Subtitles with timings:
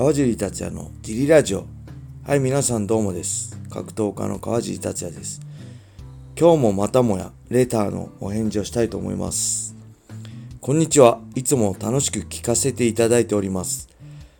[0.00, 1.66] 川尻達也のジリラジオ。
[2.24, 3.60] はい、皆さんどうもです。
[3.68, 5.42] 格闘家の川尻達也です。
[6.38, 9.76] 今日もまたもやレターのお返事をしたいと思います。
[10.62, 11.20] こんにちは。
[11.34, 13.90] いつも楽しく聞かせていただいております。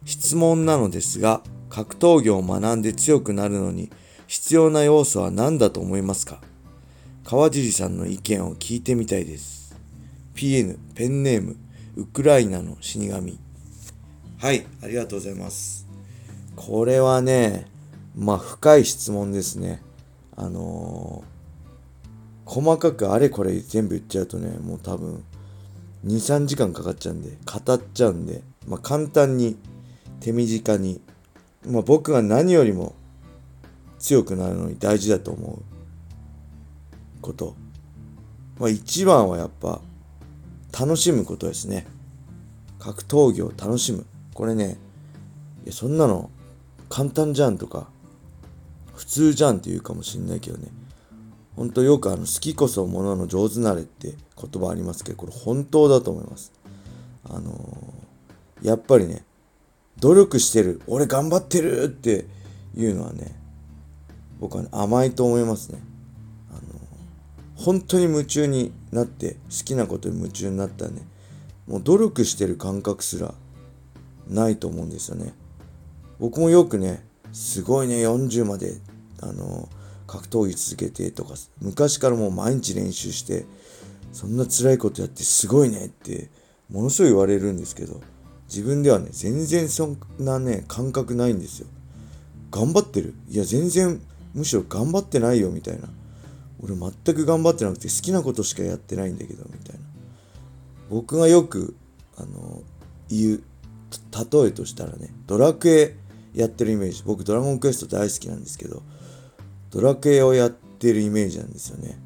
[0.06, 3.90] 質問なのですが、格闘技を学んで強くなるのに
[4.28, 6.40] 必要な要素は何だと思いますか？
[7.22, 9.76] 川尻さんの意見を聞いてみたいです。
[10.34, 11.58] PN、ペンネーム、
[11.96, 13.38] ウクライナの死神。
[14.40, 15.86] はい、ありがとうございます。
[16.56, 17.66] これはね、
[18.16, 19.82] まあ深い質問ですね。
[20.34, 25.22] あのー、細かくあれこれ全部言っちゃうとね、もう多分
[26.06, 29.58] 2、3時間かかっちゃうんで、語っちゃうんで、まあ簡単に
[30.20, 31.02] 手短に、
[31.66, 32.94] まあ僕が何よりも
[33.98, 35.62] 強くなるのに大事だと思う
[37.20, 37.54] こと。
[38.58, 39.82] まあ一番はやっぱ
[40.72, 41.86] 楽しむことですね。
[42.78, 44.06] 格闘技を楽しむ。
[44.40, 44.78] これね、
[45.64, 46.30] いや、そんなの
[46.88, 47.90] 簡単じゃんとか、
[48.94, 50.68] 普通じゃんって言うかもしんないけどね。
[51.56, 56.52] ほんとよくあの、好きこそものの上手なれって言葉ありますけど、これ本当だと思います。
[57.24, 59.26] あのー、やっぱりね、
[59.98, 62.24] 努力してる、俺頑張ってるって
[62.74, 63.38] いうのはね、
[64.38, 65.82] 僕はね、甘いと思いますね。
[66.50, 66.62] あのー、
[67.56, 71.02] 本当に夢中になって、好きなことに夢中になったらね、
[71.66, 73.34] もう努力してる感覚すら
[74.30, 75.34] ないと思うんですよね。
[76.18, 78.74] 僕もよくね、すごいね、40まで、
[79.20, 79.68] あの、
[80.06, 83.44] 格闘技続けてとか、昔からもう毎日練習して、
[84.12, 86.30] そんな辛いことやってすごいねって、
[86.70, 88.00] ものすごい言われるんですけど、
[88.48, 91.68] 自分ではね、全然そんなね、感覚ないんですよ。
[92.50, 94.00] 頑張ってるいや、全然、
[94.34, 95.88] むしろ頑張ってないよ、みたいな。
[96.62, 99.80] 俺全く頑張ってなくて好きなことしかやってないんだけど、みたいな。
[100.90, 101.76] 僕がよく、
[102.16, 102.62] あの、
[103.08, 103.42] 言う
[103.90, 105.96] 例えとしたらね、ドラクエ
[106.34, 107.02] やってるイメージ。
[107.04, 108.82] 僕ドラゴンクエスト大好きなんですけど、
[109.70, 111.98] ドラクエをやってるイメージなんですよね。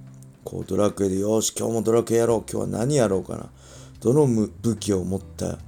[0.45, 2.39] こうドラクエで、よし、今日もドラクエやろう。
[2.51, 3.51] 今日は何やろうかな。
[4.01, 5.59] どの武器を持った、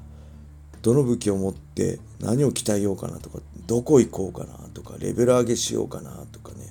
[0.82, 6.66] どの武器を持って何を鍛えようかなとか、どこ行こうかなとか、レベル上げしようかなとかね。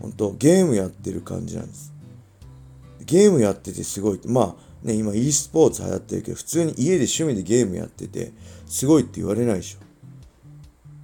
[0.00, 1.92] ほんと、ゲームやってる感じなんです。
[3.04, 4.20] ゲームやっててすごい。
[4.26, 8.32] まあ、ね、今 e スポーツ流行ってるけど、普通に家で趣味でゲームやってて、
[8.66, 9.78] すごいって言われないでしょ。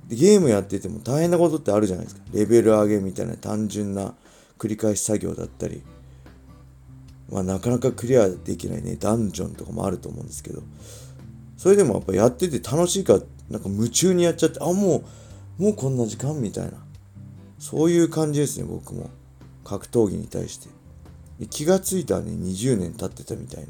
[0.09, 2.23] でゲームやってても大変なことってあるじゃないですか。
[2.33, 4.15] レベル上げみたいな単純な
[4.59, 5.83] 繰り返し作業だったり、
[7.31, 10.63] まあなかなかクリアできないね、ダンジョンとかもあると思うんですけど、
[11.57, 13.21] それでもやっぱやってて楽しいから、
[13.51, 15.05] なんか夢中にやっちゃって、あ、も
[15.59, 16.73] う、もうこんな時間みたいな。
[17.59, 19.11] そういう感じですね、僕も。
[19.65, 20.69] 格闘技に対して。
[21.51, 23.67] 気がついたらね、20年経ってたみたい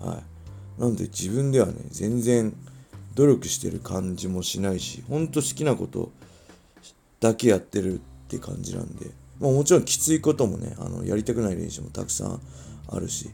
[0.00, 0.06] な。
[0.06, 0.80] はい。
[0.80, 2.52] なんで自分ではね、全然
[3.14, 6.10] 努力してる感じもしないし、ほんと好きなこと
[7.20, 9.10] だけやってるって感じなんで、
[9.40, 12.40] まあもちろんきついこともね、あの、やりたくない練習もたくさん
[12.88, 13.30] あるし、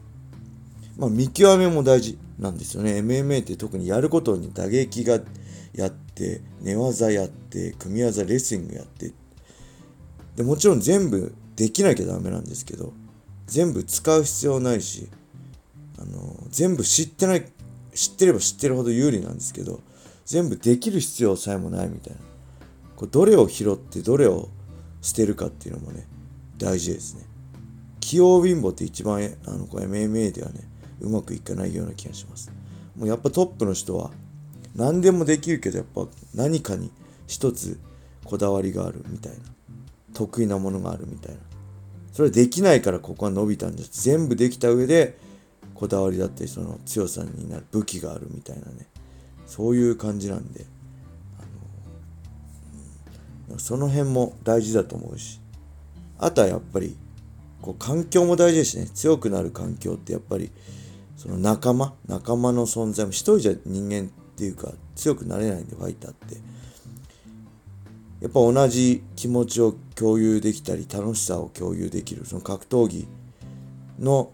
[0.97, 2.99] まあ見極めも大事なんですよね。
[2.99, 5.19] MMA って特にやることに打撃が
[5.73, 9.11] やって、寝技やって、組み技レッスリングやって、
[10.35, 12.93] でもちろん全部できなきゃダメなんですけど、
[13.47, 15.09] 全部使う必要ないし、
[15.99, 17.45] あの、全部知ってない、
[17.93, 19.81] 知ってれば知ってるほど有利なんですけど、
[20.25, 22.19] 全部できる必要さえもないみたいな。
[22.95, 24.49] これどれを拾ってどれを
[25.01, 26.07] 捨てるかっていうのもね、
[26.57, 27.23] 大事ですね。
[27.99, 30.61] 器用貧乏って一番、あの、これ MMA ではね、
[31.01, 32.51] うまくいかないような気がします。
[32.95, 34.11] もうやっぱトップの人は、
[34.75, 36.91] 何でもできるけど、やっぱ何かに
[37.27, 37.79] 一つ
[38.23, 39.37] こだわりがあるみたいな。
[40.13, 41.39] 得意なものがあるみたいな。
[42.13, 44.03] それできないからここは伸びたんです。
[44.03, 45.17] 全部できた上で、
[45.73, 48.87] こだわりだったり、その強さになる武器があるみたいなね。
[49.47, 50.65] そういう感じなんで、
[53.49, 55.41] あの、その辺も大事だと思うし。
[56.19, 56.95] あとはやっぱり、
[57.61, 58.85] こう環境も大事ですね。
[58.93, 60.51] 強くなる環境ってやっぱり、
[61.17, 66.37] その仲間、仲間の存在も一人じゃ人間っていうか強くなれないんで、ファイターって。
[68.23, 73.05] やっぱ同じ気持ちを共有できたり楽しさを共有できるその格闘技
[73.99, 74.31] の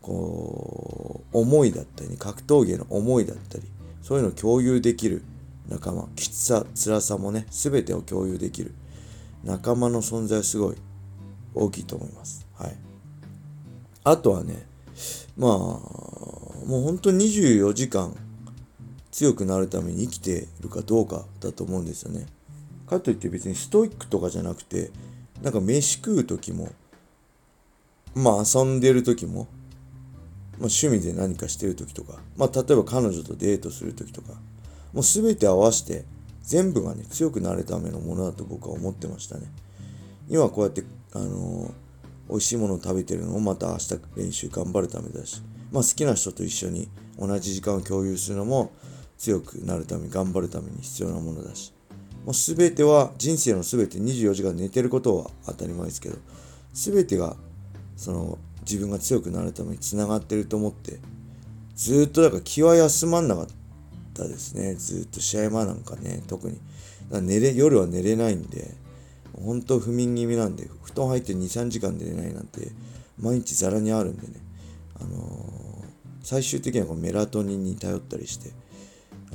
[0.00, 3.64] こう思いだったり、格闘技への思いだったり
[4.00, 5.22] そういうのを共有できる
[5.68, 8.74] 仲間きつさ辛さもね全てを共有できる
[9.44, 10.76] 仲間の存在すごい
[11.54, 12.46] 大きいと思います。
[12.54, 12.76] はい。
[14.04, 14.66] あとはね
[15.36, 18.16] まあもう本当に24時間
[19.10, 22.26] 強くなるために生きているかどうかだと思うんですよね。
[22.86, 24.90] かといって別にストイックとかじゃなくて、
[25.42, 26.70] なんか飯食う時も、
[28.14, 29.46] まあ遊んでる時も、まあ
[30.68, 34.32] 趣味で何かしてる時とか、まあ例えば彼女とデートする時とか、
[34.92, 36.04] もう全て合わせて
[36.42, 39.42] 全部がね強くなるためのものだと僕は思ってましたね。
[40.28, 41.72] 今こうやってあのー、
[42.28, 45.40] 美味しいものを食べてるのもまた明日練習頑張るためだし
[45.70, 46.88] まあ好きな人と一緒に
[47.18, 48.72] 同じ時間を共有するのも
[49.18, 51.72] 強くなるため頑張るために必要なものだし、
[52.26, 56.16] まあ、全ては人生の全て24時間寝てることは当たり前ですけど
[56.74, 57.36] 全てが
[57.96, 60.98] その自分が強くなるためにつながってると思って
[61.76, 63.46] ずっとだから気は休まんなかっ
[64.12, 64.74] たですね。
[64.74, 66.58] ずっと試合前なんかね特に。
[67.10, 68.74] 寝れ夜は寝れないんで
[69.32, 72.72] 本当不眠気味なんで布団入って23時間寝れないなんて
[73.20, 74.34] 毎日ザラにあるんでね。
[74.98, 75.84] あのー、
[76.22, 78.50] 最終的にはこのメラトニンに頼ったりして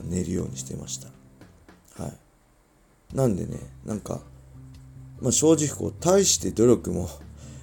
[0.03, 1.07] 寝るようにしてました。
[2.03, 2.30] はい。
[3.13, 4.21] なんでねなんか
[5.21, 7.09] まあ正直こう大して努力も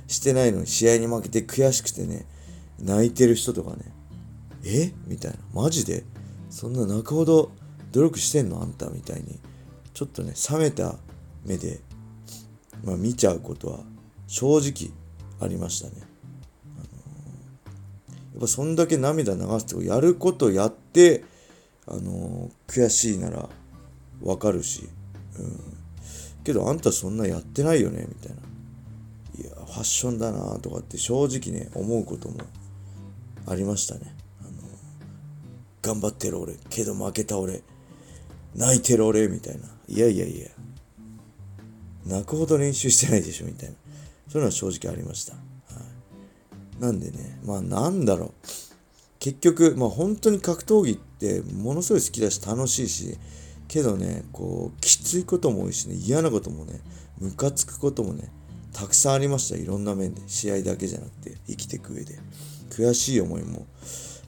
[0.06, 2.27] してないのに試合に負けて悔しくてね
[2.79, 3.93] 泣いてる人とかね
[4.65, 4.93] え？
[5.06, 5.39] みたいな。
[5.53, 6.05] マジで？
[6.50, 7.50] そんな泣くほど
[7.93, 8.62] 努力してんの？
[8.62, 9.39] あんたみたいに。
[9.95, 10.95] ちょっとね冷めた
[11.45, 11.81] 目で、
[12.85, 13.81] まあ、見ちゃうことは
[14.29, 14.93] 正直
[15.41, 15.95] ありましたね、
[16.77, 21.25] あのー、やっぱそんだけ涙流すとやることやって
[21.87, 23.49] あのー、悔しいなら
[24.23, 24.89] わかるし、
[25.38, 25.61] うん、
[26.44, 28.06] けどあんたそんなやってないよね？
[28.08, 28.37] みたいな。
[29.40, 32.38] いやファッションだなとかって正直ね思うことも
[33.46, 34.14] ありましたね。
[34.40, 34.50] あの
[35.82, 37.62] 頑張ってる俺けど負けた俺
[38.55, 39.69] 泣いてる俺みたいな。
[39.88, 40.49] いやいやいや。
[42.06, 43.46] 泣くほど練習してないでしょ？
[43.46, 43.75] みたいな。
[44.29, 45.38] そういうのは正直ありました、は
[46.79, 48.32] い、なんでねまあなんだろう。
[49.19, 53.19] 結局まあ本当に格闘技ってものすごい好きだし楽しいし
[53.69, 56.81] けどねこうきついことも多いしね嫌なこともね
[57.20, 58.31] ムカつくこともね
[58.73, 59.56] たくさんありました。
[59.56, 60.23] いろんな面で。
[60.29, 62.19] 試合だけじゃなくて生きていく上で。
[62.70, 63.67] 悔しい思いも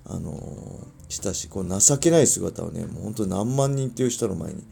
[0.07, 4.65] あのー、したしこう情けない姿をねもうほんと何万人っていう人の前に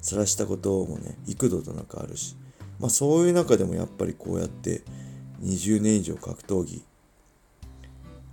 [0.00, 2.36] さらしたこともね幾度となくあるし。
[2.78, 4.82] まあそういう中でもやっぱりこうやって
[5.42, 6.84] 20年以上格闘技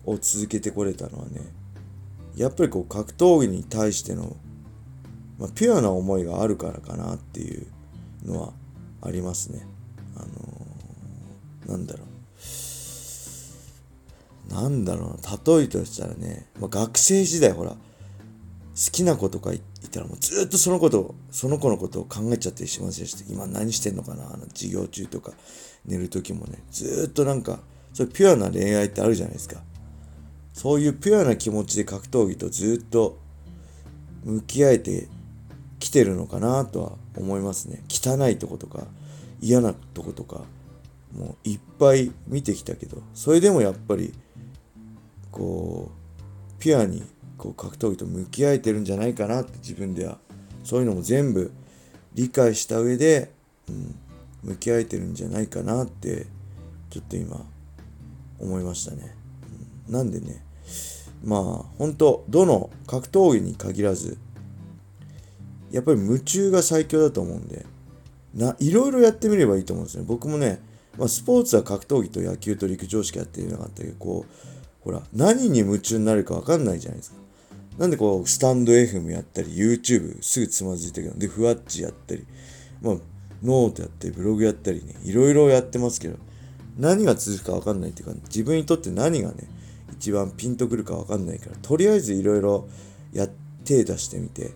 [0.06, 1.42] を続けてこれたのはね
[2.36, 4.36] やっぱりこう格闘技に対しての、
[5.42, 7.66] まあ、ピュアな思いがあるからかなっていう
[8.24, 8.54] のは
[9.02, 9.66] ありますね。
[10.16, 12.04] あのー、なんだろ
[14.50, 14.54] う。
[14.54, 15.58] なんだろうな。
[15.58, 17.78] 例えとしたらね、まあ、学生時代ほら、好
[18.92, 25.34] きな子とか言ったらもうずっとそのことその子のことを考えちゃったりしますし今何してんのかなあの授業中とか
[25.86, 27.60] 寝る時もねずっとなんか
[27.94, 29.62] そういうピュアな恋愛ってあるじゃないですか
[30.54, 33.20] そういうピュアな気持ちで格闘技とずっと
[34.24, 35.10] 向き合えて
[35.92, 38.88] てるのかなとは思いますね汚いとことか
[39.42, 40.42] 嫌なとことか
[41.16, 44.14] もういっぱい見てきたけどそれでもやっぱり
[45.32, 47.04] こうピュアに
[47.38, 50.18] こう格闘技と向き合えてるんじゃないかなって自分では
[50.64, 51.52] そういうのも全部
[52.14, 53.32] 理解した上で、
[53.68, 53.96] うん、
[54.44, 56.28] 向き合えてるんじゃないかなって
[56.90, 57.44] ちょっと今
[58.40, 59.16] 思いましたね。
[59.88, 60.44] うん、なんでね
[61.24, 61.42] まあ
[61.78, 64.18] 本当どの格闘技に限らず
[65.72, 67.66] やっぱり夢中が最強だと思うんで。
[68.34, 70.06] ないろいろやってみればいいと思うんですね。
[70.08, 70.62] 僕もね、
[70.98, 77.18] まあ、スポーツは格闘技と野球と陸上しかやってなかったけどこうほら何に夢中になるか分かんないじゃないですか。
[77.78, 82.26] なんでこうスタンド FM やったり YouTube すぐつまずいたけどでふわっちやったり
[82.82, 82.96] まあ
[83.42, 86.18] ノートやったりブログやったりねいろいろやってますけど
[86.78, 89.48] 何が続くか分かんないっていうか自分にとって何がね
[89.94, 92.68] 一番ピンとくるか分かんないからとりあえずいろいろ
[93.14, 93.28] や
[93.64, 94.52] 手出してみて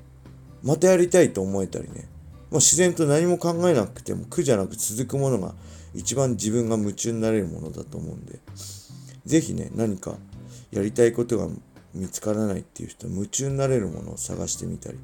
[0.65, 2.10] またやりたいと思えたりね、
[2.51, 5.53] まあ、自然と何も考えなくても苦じゃなく続くものが
[5.93, 8.39] 一番自分が夢中になれるものだと思うんで。
[9.25, 10.17] 是非ね何か
[10.72, 11.48] やりたいことが
[11.93, 14.98] 見つからないっていう人は夢中になれるものを探してみたり。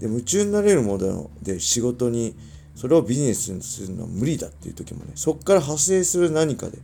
[0.00, 2.36] で夢中になれるもので仕事に
[2.74, 6.78] それをビジネスにするのは無理だっていう時もねそこから派生する何かで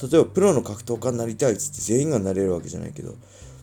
[0.00, 3.16] 例えばプロの格闘家になりたいっつって全員がなれるわけじゃないけど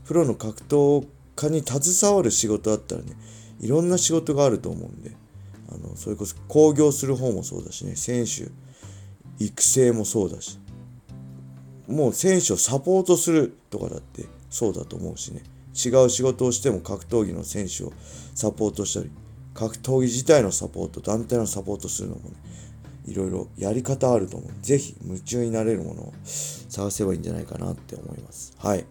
[0.06, 1.06] プロの格闘
[1.36, 3.14] 家に携わる仕事あったらね
[3.60, 5.16] いろんな仕事があると思うんで
[5.70, 8.50] あのそれこそ興行する方もそうだしね選手
[9.44, 10.60] 育成もそうだし
[11.88, 17.94] もう選手をサポートするとかだってそうだと思うしね違う仕事をしても格闘技の選手を
[18.36, 19.12] サポートしたり
[19.54, 22.36] 格闘技自体のサポート団体のサポートするのもね
[23.06, 24.52] いろいろやり方あると思う。
[24.62, 28.54] ぜひ夢中になれるものを探せばいいんじゃないかなって思います。
[28.60, 28.86] はい。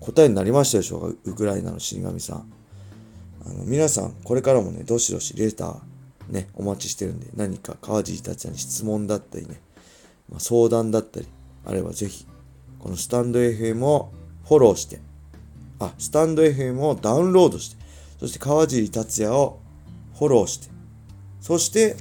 [0.00, 1.18] 答えになりましたでしょうか？
[1.26, 2.52] ウクライナの死神さん。
[3.44, 5.80] あの皆さん、これからもね、どしどしレター
[6.30, 9.60] ね、お待ちしてるんで、何か川尻達也に質問だったりね、
[10.28, 11.26] まあ、相談だったり、
[11.64, 12.26] あればぜひ、
[12.78, 14.12] このスタンド FM を
[14.46, 15.00] フォローして、
[15.78, 17.76] あ、スタンド FM をダウンロードして、
[18.18, 19.60] そして川尻達也を
[20.18, 20.68] フォローして、
[21.40, 21.96] そして、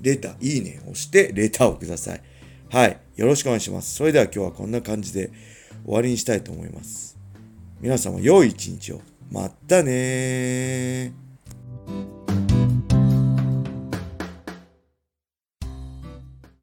[0.00, 2.22] レター、いいねを押してレターをください。
[2.70, 2.98] はい。
[3.16, 3.94] よろしくお願いします。
[3.94, 5.30] それでは今日はこんな感じで
[5.84, 7.16] 終わりにしたいと思います。
[7.80, 9.11] 皆様良い一日を。
[9.32, 11.14] またね